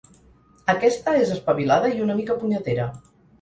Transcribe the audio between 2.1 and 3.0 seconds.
mica punyetera.